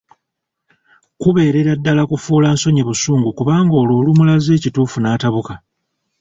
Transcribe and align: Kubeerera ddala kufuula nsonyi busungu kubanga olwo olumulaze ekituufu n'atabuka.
Kubeerera 1.19 1.71
ddala 1.79 2.03
kufuula 2.11 2.47
nsonyi 2.55 2.81
busungu 2.87 3.29
kubanga 3.37 3.73
olwo 3.81 3.93
olumulaze 3.99 4.49
ekituufu 4.55 4.97
n'atabuka. 4.99 5.53